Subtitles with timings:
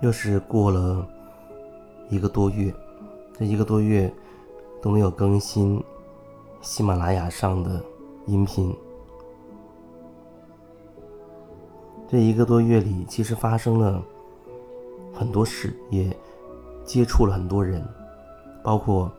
[0.00, 1.04] 又是过了
[2.08, 2.72] 一个多月，
[3.36, 4.12] 这一个多月
[4.80, 5.82] 都没有更新
[6.60, 7.82] 喜马拉雅上的
[8.26, 8.72] 音频。
[12.08, 14.00] 这一个多月里，其实发生了
[15.12, 16.16] 很多事，也
[16.84, 17.84] 接触了很多人，
[18.62, 19.10] 包括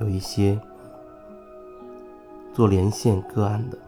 [0.00, 0.58] 有一些
[2.54, 3.78] 做连线个案的。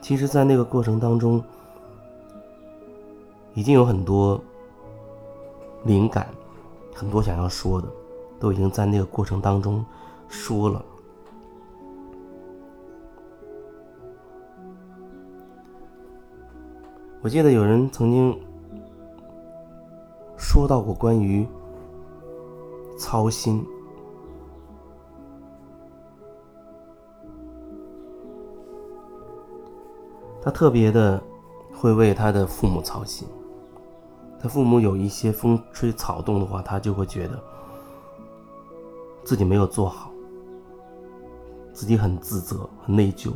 [0.00, 1.44] 其实，在那个过程当中，
[3.52, 4.40] 已经有很多。
[5.86, 6.26] 灵感，
[6.92, 7.88] 很多想要说的，
[8.40, 9.84] 都已经在那个过程当中
[10.28, 10.84] 说了。
[17.22, 18.38] 我记得有人曾经
[20.36, 21.46] 说到过关于
[22.98, 23.66] 操心，
[30.40, 31.20] 他特别的
[31.74, 33.26] 会为他的父母操心。
[34.48, 37.42] 父母有一些风吹草动的话，他就会觉得
[39.24, 40.10] 自己没有做好，
[41.72, 43.32] 自己很自责、很内疚。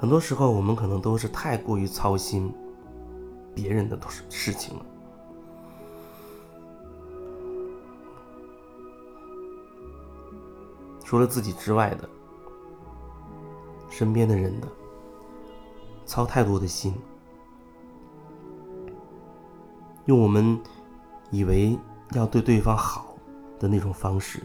[0.00, 2.50] 很多时候，我们可能都是太过于操心
[3.54, 4.86] 别人的事事情了，
[11.04, 12.08] 除了自己之外的
[13.90, 14.66] 身边的人的，
[16.06, 16.94] 操太多的心，
[20.06, 20.58] 用我们
[21.30, 21.78] 以为
[22.12, 23.14] 要对对方好
[23.58, 24.40] 的那种方式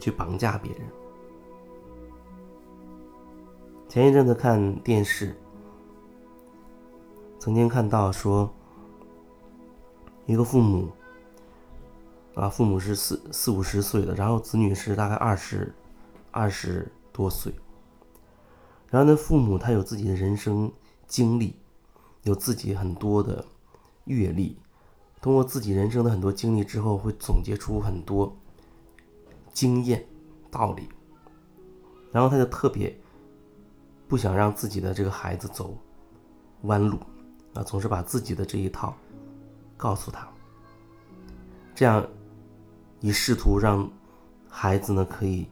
[0.00, 1.01] 去绑架别人。
[3.92, 5.36] 前一阵子看电视，
[7.38, 8.50] 曾经看到说，
[10.24, 10.88] 一个父母，
[12.34, 15.74] 啊，父母是四四五十岁的，然后子女是大概二十
[16.30, 17.52] 二十多岁，
[18.88, 20.72] 然后呢，父母他有自己的人生
[21.06, 21.56] 经历，
[22.22, 23.44] 有自己很多的
[24.04, 24.56] 阅历，
[25.20, 28.34] 通过自己人生的很多经历之后，会总结出很多
[29.52, 30.02] 经验
[30.50, 30.88] 道理，
[32.10, 32.98] 然后他就特别。
[34.12, 35.74] 不想让自己的这个孩子走
[36.64, 36.98] 弯路，
[37.54, 38.94] 啊，总是把自己的这一套
[39.74, 40.28] 告诉他，
[41.74, 42.06] 这样
[43.00, 43.90] 以试图让
[44.50, 45.48] 孩子呢可以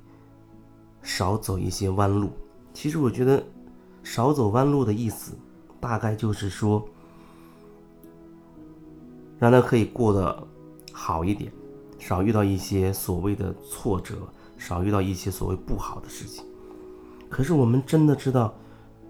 [1.01, 2.33] 少走一些弯路。
[2.75, 3.43] 其实我觉得
[4.03, 5.33] 少走弯路的意思，
[5.81, 6.87] 大概就是说
[9.39, 10.47] 让他可以过得
[10.93, 11.51] 好一点，
[11.99, 14.17] 少遇到一些所谓的挫折，
[14.59, 16.45] 少遇到一些所谓不好的事情。
[17.31, 18.53] 可是我们真的知道，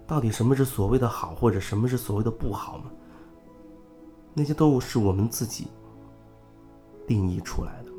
[0.05, 2.91] 到底什么是所谓的好，或者什么是所谓的不好吗？
[4.35, 5.67] 那些都是我们自己
[7.07, 7.91] 定义出来的。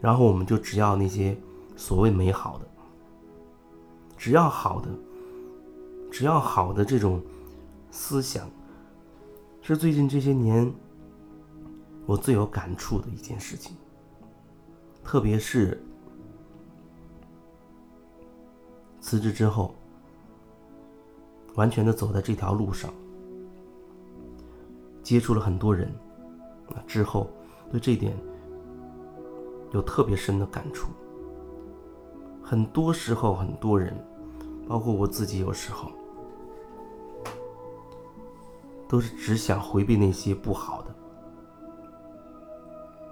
[0.00, 1.38] 然后我们就只要那些
[1.76, 2.66] 所谓美好的，
[4.16, 4.88] 只要好的，
[6.10, 7.22] 只要好的这种
[7.92, 8.50] 思想，
[9.62, 10.70] 是最近这些年
[12.04, 13.76] 我最有感触的一件事情，
[15.04, 15.80] 特别是。
[19.08, 19.74] 辞职之后，
[21.54, 22.92] 完全的走在这条路上，
[25.02, 25.88] 接触了很多人，
[26.68, 27.26] 啊，之后
[27.70, 28.14] 对这点
[29.72, 30.90] 有特别深的感触。
[32.42, 33.96] 很多时候，很多人，
[34.68, 35.90] 包括我自己，有时候
[38.86, 40.94] 都是只想回避那些不好的，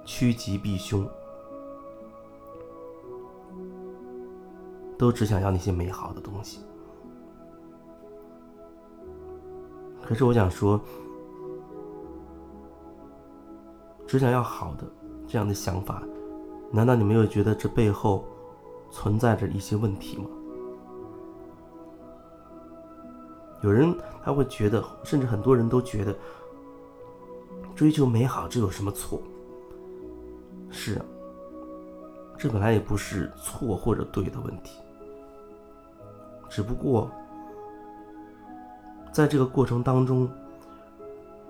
[0.05, 1.09] 趋吉避凶。
[4.99, 6.61] 都只想要那些美好的东西，
[10.03, 10.81] 可是我想说，
[14.07, 14.85] 只想要好的
[15.27, 16.03] 这样的想法，
[16.73, 18.25] 难道你没有觉得这背后
[18.91, 20.25] 存在着一些问题吗？
[23.63, 26.17] 有人他会觉得，甚至很多人都觉得，
[27.75, 29.21] 追求美好这有什么错？
[30.71, 31.05] 是啊，
[32.39, 34.81] 这本来也不是错或者对的问题。
[36.49, 37.11] 只不过，
[39.13, 40.29] 在这个过程当中，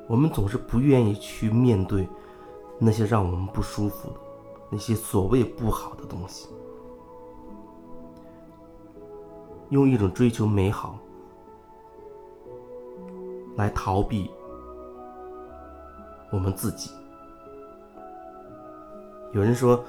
[0.08, 2.08] 我们总是不愿意去面对
[2.78, 4.16] 那些让我们不舒服的、
[4.70, 6.48] 那些所谓不好的东西，
[9.70, 10.98] 用一种追求美好
[13.56, 14.30] 来逃避
[16.30, 16.90] 我们自己。
[19.32, 19.84] 有人说，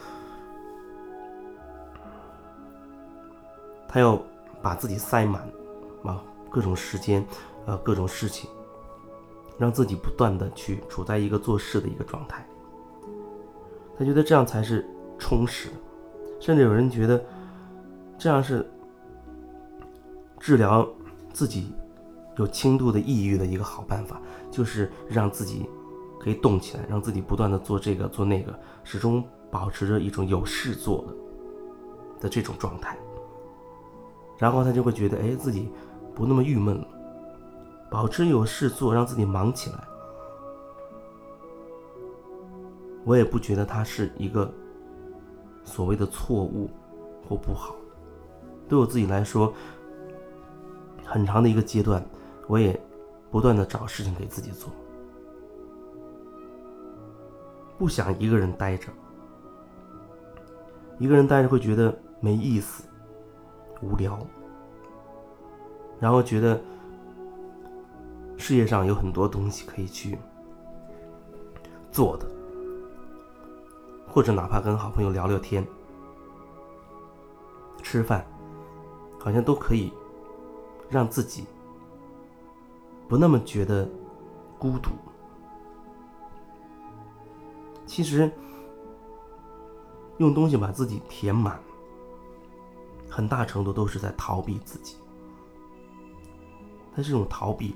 [3.88, 4.20] 他要。
[4.62, 5.42] 把自己塞满，
[6.04, 7.26] 啊，各种时间，
[7.66, 8.50] 呃，各种事情，
[9.58, 12.46] 让自己不断的去处在一个做事的一个状态。
[13.98, 14.88] 他觉得这样才是
[15.18, 15.70] 充实，
[16.40, 17.24] 甚至有人觉得
[18.18, 18.70] 这样是
[20.40, 20.88] 治疗
[21.34, 21.74] 自己
[22.38, 24.22] 有轻度的抑郁的一个好办法，
[24.52, 25.68] 就是让自己
[26.20, 28.54] 可以动起来，让自己不断的做这个做那个，
[28.84, 31.16] 始终保持着一种有事做的
[32.22, 32.98] 的这种状态。
[34.38, 35.70] 然后他就会觉得，哎，自己
[36.14, 36.88] 不那么郁闷了，
[37.90, 39.84] 保持有事做，让自己忙起来。
[43.04, 44.52] 我也不觉得他是一个
[45.64, 46.70] 所谓的错误
[47.28, 47.76] 或不好。
[48.68, 49.54] 对我自己来说，
[51.06, 52.06] 很长的一个阶段，
[52.48, 52.80] 我也
[53.32, 54.70] 不断的找事情给自己做，
[57.78, 58.90] 不想一个人待着。
[61.00, 62.87] 一个人待着会觉得没意思。
[63.82, 64.18] 无聊，
[66.00, 66.60] 然后觉得
[68.38, 70.18] 世界上有很多东西可以去
[71.92, 72.26] 做的，
[74.08, 75.66] 或者哪怕跟好朋友聊聊天、
[77.82, 78.26] 吃饭，
[79.20, 79.92] 好像都可以
[80.90, 81.46] 让自己
[83.08, 83.88] 不那么觉得
[84.60, 84.92] 孤独。
[87.86, 88.30] 其实，
[90.18, 91.60] 用东西把自己填满。
[93.18, 94.94] 很大程度都是在逃避自己，
[96.96, 97.76] 但这种逃避，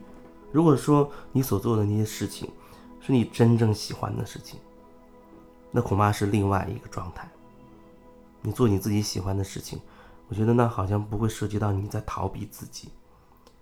[0.51, 2.47] 如果说你所做的那些事情
[2.99, 4.59] 是你真正喜欢的事情，
[5.71, 7.27] 那恐怕是另外一个状态。
[8.43, 9.81] 你做你自己喜欢的事情，
[10.27, 12.89] 我觉得那好像不会涉及到你在逃避自己。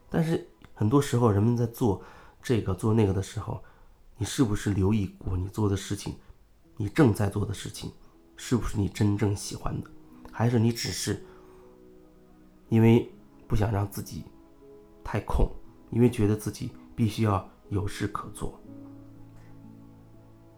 [0.09, 2.01] 但是很多时候，人们在做
[2.43, 3.63] 这个做那个的时候，
[4.17, 6.17] 你是不是留意过你做的事情，
[6.75, 7.89] 你正在做的事情，
[8.35, 9.89] 是不是你真正喜欢的，
[10.29, 11.23] 还是你只是？
[12.69, 13.11] 因为
[13.47, 14.23] 不想让自己
[15.03, 15.49] 太空，
[15.89, 18.59] 因为觉得自己必须要有事可做，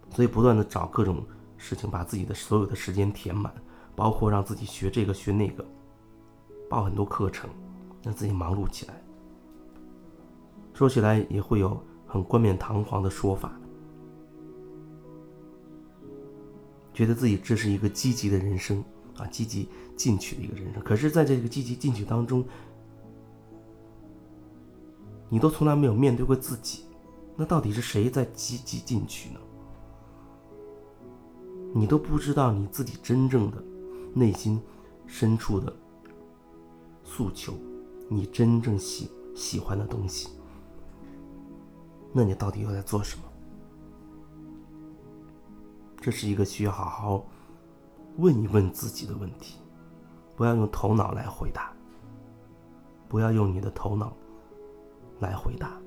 [0.09, 1.25] 所以不断的找各种
[1.57, 3.53] 事情把自己的所有的时间填满，
[3.95, 5.65] 包括让自己学这个学那个，
[6.69, 7.49] 报很多课程，
[8.03, 9.01] 让自己忙碌起来。
[10.73, 13.53] 说起来也会有很冠冕堂皇的说法，
[16.93, 18.83] 觉得自己这是一个积极的人生。
[19.17, 20.81] 啊，积极进取的一个人生。
[20.83, 22.43] 可是，在这个积极进取当中，
[25.29, 26.85] 你都从来没有面对过自己。
[27.35, 29.39] 那到底是谁在积极进取呢？
[31.73, 33.63] 你都不知道你自己真正的
[34.13, 34.61] 内心
[35.07, 35.73] 深处的
[37.03, 37.53] 诉求，
[38.09, 40.29] 你真正喜喜欢的东西。
[42.11, 43.23] 那你到底又在做什么？
[46.01, 47.25] 这是一个需要好好。
[48.17, 49.59] 问一问自己的问题，
[50.35, 51.71] 不要用头脑来回答，
[53.07, 54.13] 不要用你的头脑
[55.19, 55.79] 来回答，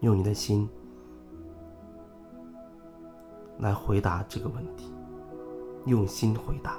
[0.00, 0.68] 用你的心
[3.58, 4.92] 来回答这个问题，
[5.86, 6.78] 用心回答。